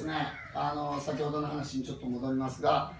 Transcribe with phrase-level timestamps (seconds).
[0.00, 0.32] ですね。
[0.54, 2.92] あの先ほどの話にちょっと戻りますが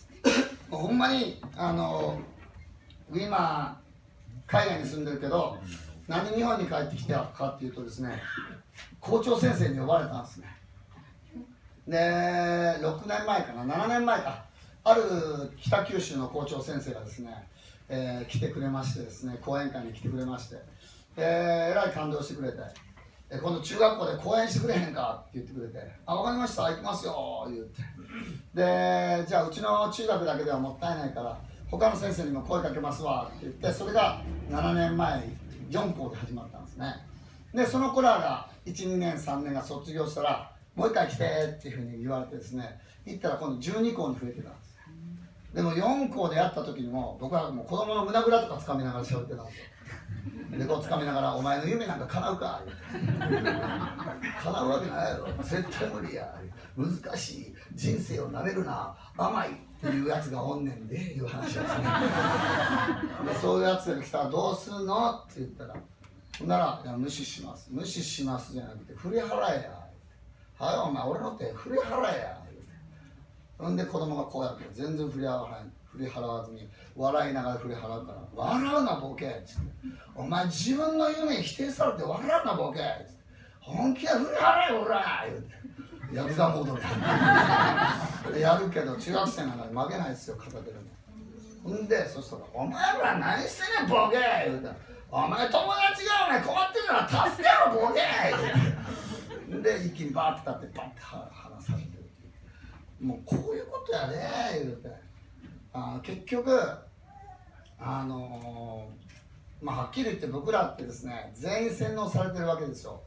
[0.70, 2.20] ほんまにあの
[3.12, 3.80] 今
[4.46, 5.58] 海外に住んでるけど
[6.06, 8.20] 何日本に帰ってきたかっていうとですね
[9.00, 10.56] 校長先生に呼ばれたんですね。
[11.86, 14.44] で6年前かな7年前か
[14.84, 15.02] ある
[15.58, 17.48] 北九州の校長先生がですね、
[17.88, 20.56] えー来てくれましてですね講演会に来てくれまして、
[21.16, 22.58] えーえらい感動してくれて。
[23.30, 25.22] え今度中学校で講演してくれへんか？
[25.28, 26.64] って言ってくれて「あ分かりました。
[26.64, 27.82] 行きますよ」言って。
[28.54, 31.38] でじゃあうちの中学だけではもったいないから
[31.70, 33.26] 他の先生にも声かけますわ。
[33.28, 35.28] って言ってそれが7年前
[35.70, 36.94] 4校で始まったんですね。
[37.54, 41.24] でその子らが12年3年が卒業したらもう一回来て
[41.58, 44.67] っていうふうに言われてですね行ったら今度12校に増えてたんです。
[45.58, 49.58] でも4校でやった時にも僕はもう子供の胸ぐらとか掴みながら喋ってたんです
[50.52, 50.56] よ。
[50.56, 52.62] でこう掴みながら「お前の夢なんか叶うか」
[54.40, 55.26] 叶うわけないやろ。
[55.42, 56.32] 絶対無理や。
[56.76, 57.54] 難しい。
[57.74, 58.94] 人生をなめるな。
[59.16, 61.66] 甘いっていうやつがおんねんでいう話ですね
[63.26, 65.10] でそういうやつが来たらどうすんの？
[65.10, 65.74] って言ったら
[66.38, 67.68] ほんなら「いや無視します。
[67.72, 69.24] 無視します」じゃなくて「振り払
[69.58, 69.72] えや」
[70.64, 72.37] はいお前俺の手振り払えや」
[73.58, 79.72] ほんで子供がこうやって全然振り払わ振り払わずに笑いながら振り払うから「笑うなボケ」っつって
[80.14, 83.18] 「お前自分の夢否定されて笑うなボケ」っつって
[83.60, 85.58] 「本気で振り払えよおら」言うて。
[86.10, 86.80] ヤクザモー
[88.24, 90.78] ドでやるけど中学生なのに負けないですよ片手で。
[90.78, 90.84] も
[91.64, 94.16] ほんでそしたら「お前ら何してんねんボケ」
[94.48, 94.68] 言うて
[95.10, 98.00] 「お前友達がお前困ってるなら助けろボケ」
[99.48, 99.68] 言うて。
[99.78, 101.47] で一気にバーって立ってバッて話されてるっていう
[103.00, 104.88] もうこういうことやで言うて。
[105.72, 106.50] あ結局
[107.78, 113.02] あのーまあはっきり言って僕らってですね全員洗脳されてるわけですよ。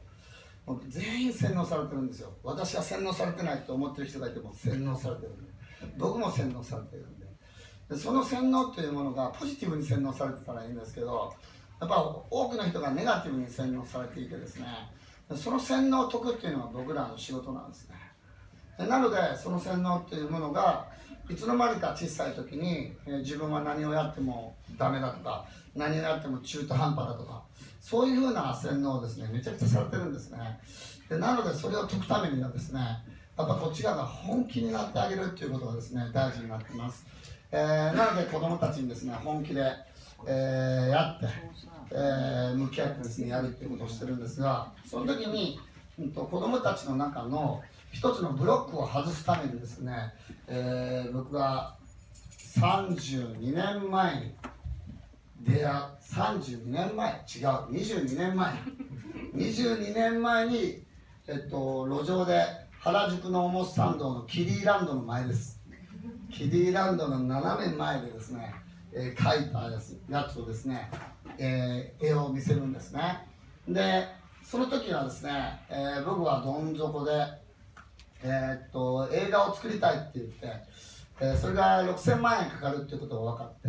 [0.88, 2.30] 全員洗脳されてるんですよ。
[2.44, 5.52] 私は洗脳されてないと思ってる人がいても洗脳されてるんで。
[5.98, 7.26] 僕も洗脳されてるんで。
[7.90, 11.32] でその洗脳というものがポジティブに洗脳されてたらいいんですけど
[11.80, 12.00] やっぱ
[12.30, 14.66] 多くの人がネガティブに洗脳されていてですね
[15.34, 17.96] その洗脳を解くっていうのは僕らの仕事なんですね。
[18.78, 20.86] なのでその洗脳っていうものが
[21.30, 27.42] いつの間にか小さい時に、えー自分は何をやってもダメだとか何をやっても中途半端だとか
[27.80, 29.28] そういうふうな洗脳をですね。
[29.32, 30.38] めちゃくちゃされてるんですね。
[31.08, 32.80] でなのでそれを解くためにはですね
[33.36, 37.06] やっぱこっち側が本気になってあげるっていうことがですね大事になってます、
[37.50, 39.62] えーなので子供たちにですね本気で、
[40.26, 41.26] えーやって、
[41.90, 45.58] えー向き合ってですねやるっていうことをしてるんですがその時に、
[45.98, 47.62] うん、と子供たちの中の
[47.92, 50.12] 一つのブロックを外すためにですね、
[50.48, 51.76] えー僕が
[52.58, 54.34] 32年前に
[55.40, 55.72] 出会
[56.02, 58.52] 32年前違う22年前
[59.34, 60.82] 22年前に、
[61.26, 62.44] えっと、路上で
[62.80, 65.60] 原宿の表参道のキディランドの前です。
[66.30, 68.54] キディランドの斜め前でですね、
[68.92, 70.90] えー描いたやつやつをですね、
[71.38, 73.26] えー絵を見せるんですね。
[73.68, 74.08] で
[74.42, 77.12] その時はですね、えー僕はどん底で、
[78.24, 80.46] えーっと映画を作りたいって言って、
[81.20, 83.68] えーそれが6000万円かかるっていうことが分かって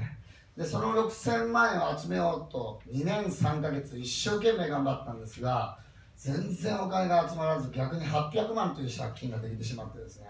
[0.57, 5.77] でその6000万円を集めようと2年3ヶ月一生懸命頑張ったんですが
[6.15, 10.27] 全然お金が集まらず逆に800万という借金ができてしまってですね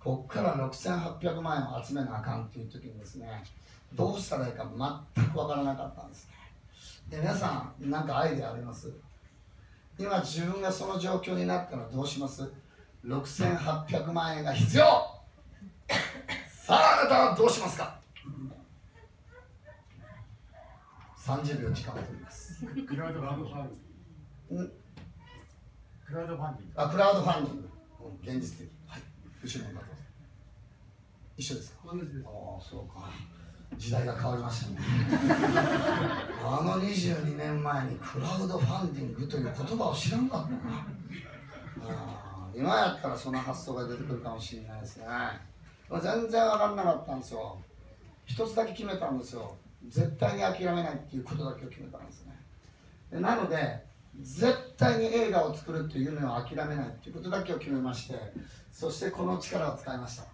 [0.00, 3.42] こっから6800万円を集めなあかんっていう時にですね
[3.94, 4.66] どうしたらいいか
[5.16, 6.32] 全く分からなかったんですね。
[7.10, 8.90] で皆さん何かアイデアあります？
[9.98, 12.50] 今自分がその状況になったらどうします？
[13.04, 14.84] 6800万円が必要。
[16.48, 17.98] さああなたはどうしますか
[21.18, 22.64] ？30秒時間を取ります。
[22.86, 24.62] クラウドファンディング。
[24.64, 24.72] ん。
[26.06, 26.72] クラウドファンディング。
[26.82, 27.68] あクラウドファンディング。
[28.04, 28.72] うん現実的。
[28.86, 29.02] はい
[29.42, 29.90] 後ろにどうぞ
[31.36, 31.78] 一緒ですか？
[31.92, 32.24] 同じです。
[32.26, 33.10] ああそうか。
[33.76, 34.76] 時代が変わりましたね。
[36.44, 40.58] あの22年前にクラウドファンディングという言葉を知らんかったな。
[41.90, 42.23] あー
[42.56, 45.06] 今やったらその発想が出てくるかもしれないですね。
[45.90, 47.58] 全然分かんなかったんですよ。
[48.24, 49.54] 一つだけ決めたんですよ。
[49.88, 52.32] 絶対に諦めないっていうことだけを決めたんですね。
[53.10, 53.84] でなので
[54.22, 58.14] 絶対に映画を作るっていう夢を諦めないっていうことだけを決めまして
[58.72, 60.24] そしてこの力を使いました。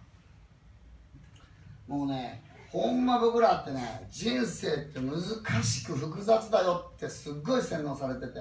[1.88, 5.20] もうねほんま僕らってね人生って難
[5.62, 8.38] しく複雑だよってすっごい洗脳されてて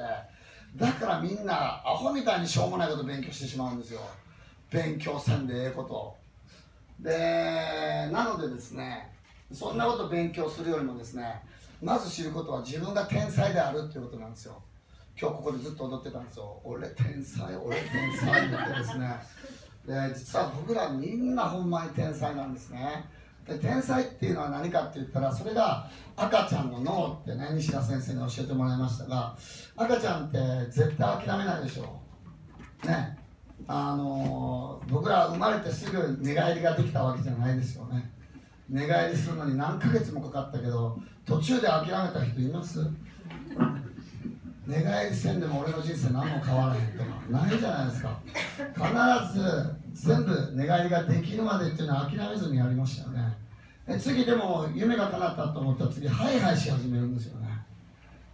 [0.75, 4.01] だからみんなアホみたいにしょうもないこと勉強してしまうんですよ。
[4.71, 6.16] 勉強せんでええこと。
[7.00, 9.12] でなのでですね
[9.51, 11.42] そんなこと勉強するよりもですね
[11.81, 14.62] まず知ることは自分が天才であるっていうことなんですよ。
[15.19, 16.62] 今日ここでずっと踊ってたんですよ。
[16.63, 19.16] 俺天才俺天才ってですね。
[19.86, 23.06] で実は僕らみんなほんまに天才なんですね。
[23.49, 29.35] で天才っていうのは何かって言ったらそれが赤ちゃんの脳ってね西田先生に教えてもらいましたが
[29.75, 30.37] 赤ちゃんって
[30.71, 31.99] 絶対諦めないでしょ
[32.85, 33.17] ね。
[33.67, 38.11] あのー僕ら生まれてすぐ寝返りができたわけじゃないですよね。
[38.69, 42.79] 寝返りするのに何ヶ月もかかったけど途中で諦めた人います？
[44.69, 48.19] 寝返りせんでも俺の人生何も変わらへんとかないじゃないですか。
[48.75, 53.36] 必ず全部寝返りができるまでっていうのは諦めずにやりましたよね。
[53.88, 57.48] で次でも夢が叶ったと思ったら次ハイハイし始めるんですよね。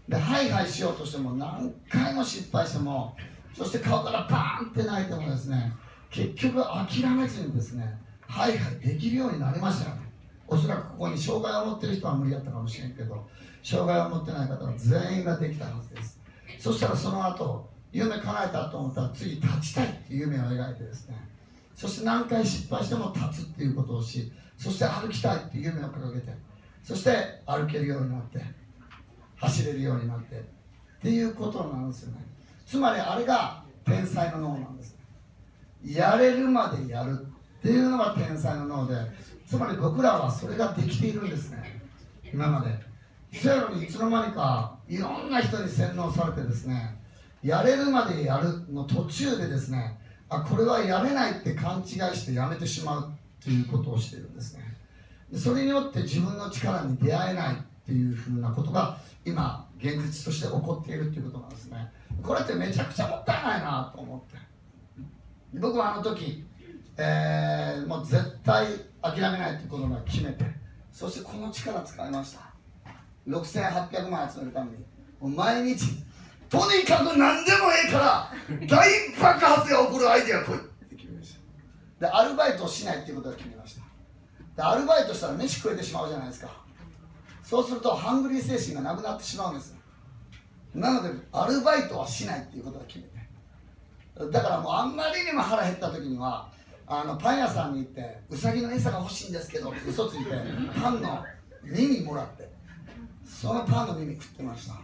[0.10, 3.16] でハイハイしようとしても何回も失敗しても
[3.54, 5.72] そして顔からパーンって泣いてもですね
[6.10, 7.98] 結局諦めずにですね
[8.28, 10.02] ハイハイできるようになりましたよね。
[10.48, 13.26] おそらくここに障害を持ってる人は無理だったかもしれんけど
[13.64, 16.25] 障害を持ってない方は全員ができたはずです。
[16.60, 21.16] そしたらその後夢叶えたと思ったら次立ちたいっていう夢を描いてですね。
[21.76, 26.34] そして何回失敗しても立つっていうことをしそして歩きたいっていう夢を掲げて
[26.84, 28.40] そして歩けるようになって
[29.38, 30.42] 走れるようになってっ
[31.02, 32.18] ていうことなんですよね。
[32.66, 34.98] つまりあれが天才の脳なんです。
[35.84, 37.28] やれるまでやる
[37.60, 38.96] っていうのが天才の脳で
[39.46, 41.82] つまり僕らはそれができているんですね。
[42.34, 42.70] 今まで。
[43.38, 46.98] そやのにいつの間にかいろんな人に洗脳されてですね
[47.44, 50.00] やれるまでやるの途中でですね
[50.30, 51.86] あこれはやれないって勘違い
[52.16, 54.64] してやめてしまうっていうことをしているんですね。
[55.32, 61.92] でそれによって自分の力に出会えないっていうふうなことが今現実として起こっているっていうことなんですね。
[62.24, 64.40] これってめちゃくちゃもったいないなと思って。
[65.60, 66.44] 僕はあの時、
[66.98, 68.68] えーもう絶対
[69.02, 70.44] 諦めないということを決めて
[70.92, 72.55] そしてこの力使いました。
[73.28, 74.78] 6800万集めるために
[75.20, 76.04] もう毎日
[76.50, 78.32] とにかく何でもええから
[78.68, 78.90] 大
[79.20, 81.36] 爆発が起こるアイデア来いって決めまし
[82.00, 82.06] た。
[82.06, 83.82] でアルバイトをしないっていうことを決めました。
[84.56, 86.50] でアルバイトしたら飯食えてしまうじゃないですか。
[87.44, 89.76] そうするとハングリー精神がなくなってしまうんです。
[90.74, 94.32] なのでアルバイトはしないっていうことを決めて。
[94.32, 96.50] だからもうあんまりにも腹減った時には
[96.88, 100.32] あのパン屋さんに行ってうさぎの餌が欲しいんですけどって嘘ついて
[100.80, 101.24] パンの
[101.64, 102.55] 耳もらって。
[103.26, 104.76] そのパンの耳食ってました。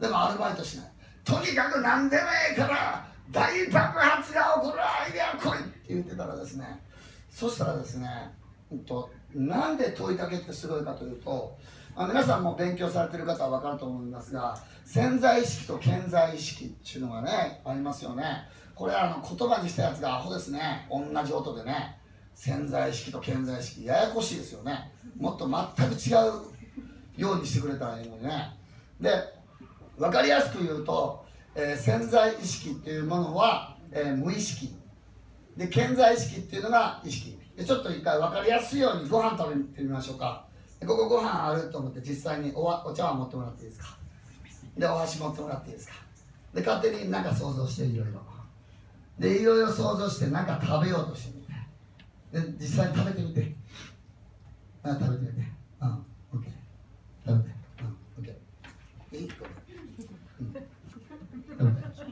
[0.00, 0.92] でもアルバイトしない。
[1.24, 6.80] とにかく何でもええから大爆発が起こるアイデア来いって言ってたらですね。
[7.30, 8.08] そしたらですね、
[8.70, 11.56] うんと、なんで問いかけってすごいかというと
[11.94, 18.24] あ皆さんも勉強されてる方は分かると思いますが潜在意識と顕在意識っていうのがねありますよね。
[18.74, 20.86] これあの言葉にしたやつがアホですね。
[20.90, 21.98] 同じ音でね。
[22.34, 24.92] 潜在意識と顕在意識ややこしいですよね。
[25.18, 26.55] もっと全く違う
[27.16, 28.50] ようにしてくれたらいいのにね。
[29.00, 29.10] で
[29.98, 31.24] 分かりやすく言うと、
[31.54, 34.74] えー潜在意識っていうものは、えー無意識。
[35.56, 37.38] で顕在意識っていうのが意識。
[37.56, 40.44] でちょっと一回分かりやすいようにご飯食べてみましょうか。
[40.78, 43.96] でここご飯あると思って実際におわお茶碗持ってもらっていいですか？
[44.76, 45.94] でお箸持ってもらっていいですか？
[46.52, 48.20] で勝手になんか想像していろいろ。
[49.18, 51.38] でいろいろ想像してなんか食べようとして
[52.32, 52.50] みて。
[52.54, 53.56] で実際に食べてみて。
[54.84, 55.55] 食べてみて。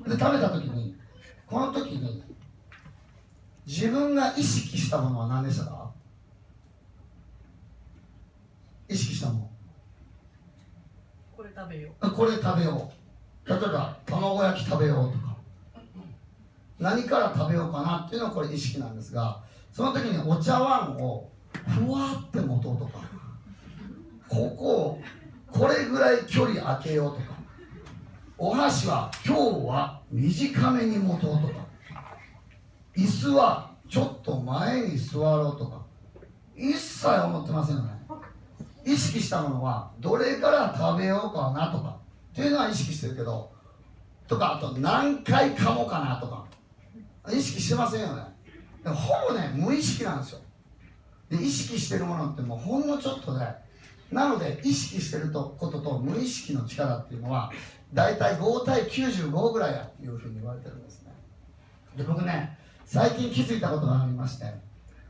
[0.07, 0.97] で食べた時に
[1.47, 2.23] この時に
[3.67, 5.91] 自分が意識したものは何でしたか
[8.89, 9.51] 意識したもの
[11.37, 12.91] これ食べよあこれ食べよ
[13.47, 15.37] う例えば卵焼き食べようとか
[16.79, 19.43] 何から食べようかなっていうのはこれ意識なんですが
[19.73, 21.31] その時にお茶碗を
[21.67, 23.01] ふわって持とうとか
[24.29, 25.01] ここを
[25.51, 27.35] これぐらい距離空けようとか。
[28.37, 31.55] お箸は今日は短めに持とうとか。
[32.97, 35.83] 椅子はちょっと前に座ろうとか。
[36.57, 37.91] 一切思ってませんよね。
[38.85, 41.97] 意識したものはどれから食べようかなとか。
[42.33, 43.51] っていうのは意識してるけど
[44.27, 46.45] とかあと何回噛もかなとか。
[47.33, 48.23] 意識してませんよね。
[48.85, 50.41] ほぼね無意識なんですよ。
[51.31, 53.64] で意識してるものってもうほんのちょっとで
[54.15, 57.51] なので意識してることと無意識の力っていうのは
[57.93, 61.13] 大体5対95ぐらいやっていうふうに言われてるんですね。
[61.97, 62.57] で僕ね
[62.87, 64.47] 最近気づいたことがありまして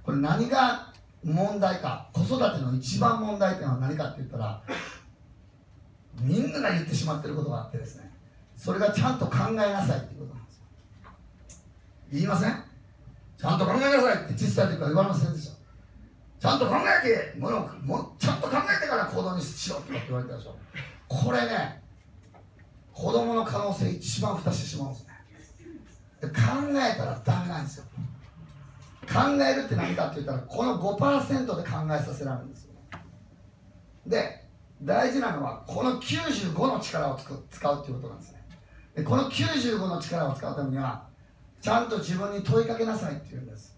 [0.02, 0.92] これ何が
[1.22, 4.62] 問題か子育ての一番問題っていうのは何かって言ったら
[6.20, 8.10] みんなが言ってしまってることがあってですね
[8.56, 10.62] それがちゃんと考えなさいっていうことなんですよ。
[12.12, 12.64] 言いません？
[13.36, 15.53] ちゃんと考えなさいって小さい時か言われませんでした。
[16.44, 19.92] ちゃんと考えてものもちゃんと考えてから行動にしろって。
[20.06, 20.54] 言われたでしょ
[21.08, 21.82] これね
[22.92, 25.14] 子供の可能性一番蓋してしまうんですね。
[26.20, 26.30] 考
[26.72, 27.84] えたらダメなんですよ。
[29.06, 32.74] 考えるって何かって言ったらこの5%で考えさせられるんですよ。
[34.06, 34.44] で
[34.82, 38.46] 大事なのはこの95の力をつく使うっていうことなんですね。
[38.94, 41.06] でこの95の力を使うためには
[41.62, 43.73] ちゃんと自分に問いかけなさいって言うんです。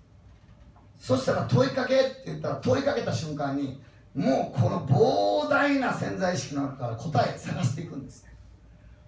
[0.98, 3.80] そしたら問いかけって言ったら問いかけた瞬間に
[4.14, 8.26] もうこの膨大な潜在意識の中から答え探していくんです。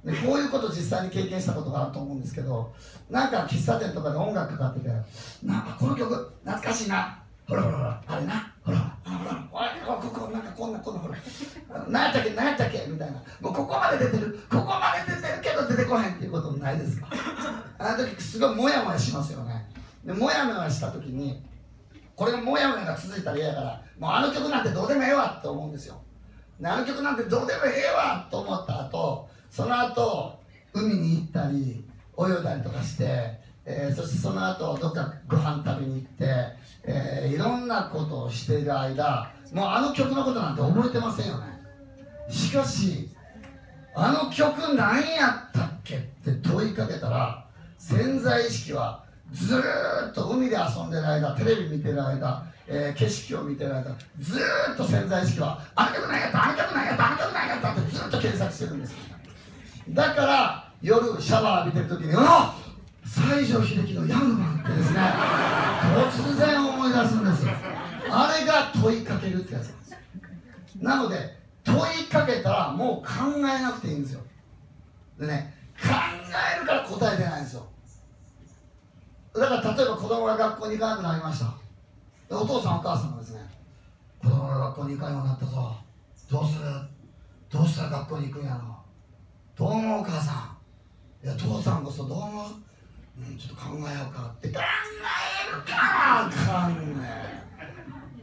[0.05, 2.73] でこういうこと実際に経験したことがあると思うんですけど
[3.11, 4.89] なんか喫茶店とかで音楽かかってて
[5.43, 6.15] なんかこの曲
[6.45, 7.23] 懐かしいな。
[7.47, 8.55] ほらほらほらあれな。
[8.63, 11.17] ほらほらほらほらここなんかこんなこんなほら。
[11.89, 13.15] 何やったっけ何やったっけみたいな。
[13.41, 17.09] もうここまで出てるここまで出てるけど出てこへんっていうことないですか。
[17.79, 19.67] あの時すごいモヤモヤしますよね。
[20.05, 21.43] でモヤモヤした時に
[22.19, 26.03] これがモヤモヤが続いたら嫌やからもうあの曲なんてどうでもええわって思うんですよ。
[26.65, 30.37] あの曲なんてどうでもええわと思った後その後
[30.73, 31.85] 海に行ったり
[32.19, 36.25] 泳いだりとかして、えーそしてその後どっかご飯食べに行って、
[36.83, 41.45] えーいろんなことをしている間もうあの曲のことなんて覚えてませんよね。
[42.29, 43.11] しかし
[43.95, 47.47] あの曲何やったっけって問いかけたら
[47.79, 49.63] 潜在意識はず
[50.11, 53.85] っと海で遊んでる間テレビ見てる間、えー景色を見てる間
[54.21, 54.41] ず
[54.73, 58.95] っと潜在意識はあの曲何やったあの曲何やったあの曲何やったってずっと検索してるんです。
[59.91, 62.55] だから夜シャワー浴びてる時に「あ
[63.05, 65.01] 西城秀樹のヤングマン」ってですね
[66.13, 67.53] 突然思い出すんですよ。
[68.11, 69.95] あれが問いかけるってやつなんです。
[70.81, 74.21] なので問いかけたらもう考えなくていいんですよ。
[75.19, 75.89] でね考
[76.57, 77.67] えるから答え出ないんですよ。
[79.49, 81.47] だから例えば子供が学校に行かなくなりました。
[82.29, 83.41] でお父さんお母さんがですね
[84.23, 85.77] 子供が学校に行かんようになったぞ。
[86.31, 86.65] どうする？
[87.51, 88.77] どうしたら学校に行くんやろ？
[89.57, 90.57] どう思うお母さ
[91.23, 91.27] ん？
[91.27, 92.51] いや父さんこそどう思う？
[93.19, 94.27] うんちょっと考えようか。
[94.37, 94.63] って考え
[95.57, 96.37] るか考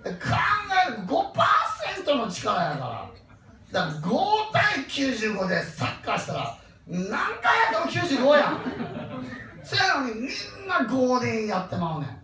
[0.05, 0.19] え考
[0.87, 0.97] える
[2.05, 3.09] 5%の力やから。
[3.71, 4.01] だから5
[4.53, 8.61] 対95でサッカーしたら何回やっても95やん。
[9.65, 12.17] そやのにみんな5でやってまうねん。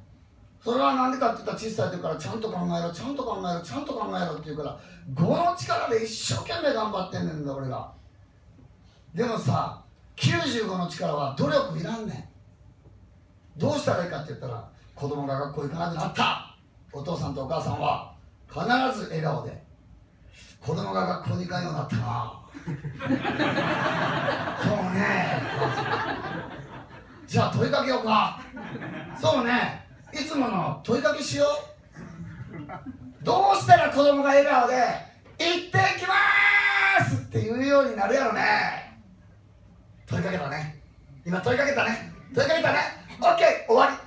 [0.64, 4.80] それは何でかって言ったら小さい時からちゃんと考えろちゃんと考えろちゃんと考えろって言うから
[5.16, 7.92] 5の力で一生懸命頑張ってんねんだ俺が。
[9.16, 9.82] でもさ
[10.18, 12.30] 95の力は努力いらんね
[13.58, 13.60] ん。
[13.60, 16.56] どうしたらいいかって言ったら子供が学校行かなくなった。
[16.94, 18.14] お父さんとお母さんは
[18.48, 18.64] 必
[19.00, 19.64] ず笑顔で
[20.60, 22.42] 子供が学校に行かんようになったな。
[24.62, 25.42] そうね。
[27.32, 28.42] じゃあ問いかけようか。
[29.18, 29.88] そうね。
[30.12, 33.24] いつもの問いかけしよう。
[33.24, 34.76] どうしたら子供が笑顔で
[35.40, 39.00] 「行ってきます!」って言うようになるやろね。
[40.06, 40.82] 問いかけたね。
[41.26, 42.12] 今問いかけたね。
[42.36, 42.80] 問いかけたね。
[43.22, 43.98] OK 終わ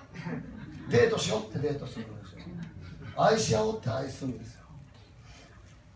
[0.86, 0.92] り。
[0.92, 1.48] デートしよう。
[1.48, 2.40] ってデートするんですよ。
[3.16, 4.64] 愛し合おうって愛するんですよ。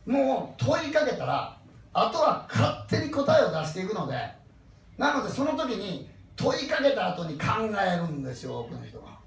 [0.06, 1.58] もう問いかけたら
[1.92, 4.14] あとは勝手に答えを出していくので
[4.96, 7.46] なのでその時に問いかけた後に考
[7.84, 9.18] えるんですよ多くの人が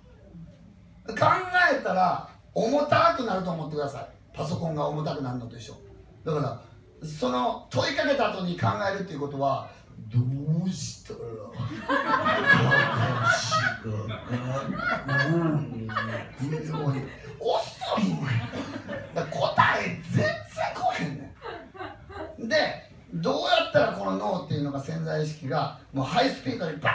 [1.08, 1.15] 考
[1.74, 4.08] えたら重たくなると思ってください。
[4.34, 5.75] パソコンが重たくなるのと一緒。
[6.24, 6.62] だから
[7.08, 9.70] その問いかけた後に考えるっていうことは
[10.08, 10.20] ど
[10.65, 11.20] うしたら
[13.22, 15.88] 私がうん
[17.39, 18.18] 遅いねん
[19.30, 20.34] 答え全然
[20.75, 21.36] 来へんね
[22.46, 22.48] ん。
[22.48, 22.56] で
[23.13, 26.94] どうやったらこの脳っていうのが潜在意識がもうハイスピードにバー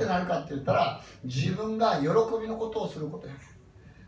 [0.00, 2.08] ってなるかって言ったら自分が喜
[2.40, 3.34] びのことをすることや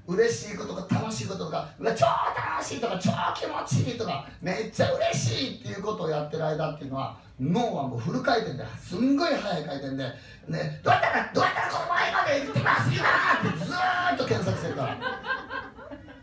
[0.07, 13.05] 嬉しいことが楽しいことがうわ超楽しいとか超気持ちいいとかめっちゃ嬉しいっていうことをやってる間っていうのは脳はもうフル回転ですんごい速い回転で、ね、どうやったらどうやったらこの前まで行ってますよ
[13.49, 14.99] ってずーっと検索してるから。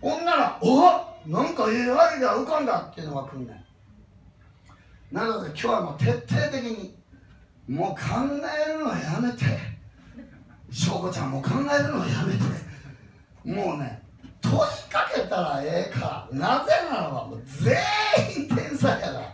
[0.02, 3.54] ほんならおなんか AI が浮かんだっていうのが来んね
[5.12, 5.16] ん。
[5.16, 6.99] なので今日はもう徹底的に
[7.70, 8.00] もう考
[8.68, 9.46] えるのやめて。
[10.72, 12.42] 翔子ちゃんも考えるのやめて。
[13.46, 14.02] もうね
[14.42, 14.58] 問い
[14.92, 16.28] かけたらええか。
[16.32, 17.78] なぜならばもう全
[18.44, 19.29] 員天才やから。